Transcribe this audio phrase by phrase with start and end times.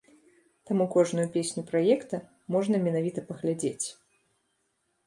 [0.69, 2.21] Таму кожную песню праекта
[2.57, 3.87] можна менавіта паглядзець.